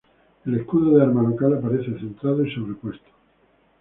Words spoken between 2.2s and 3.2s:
y sobrepuesto.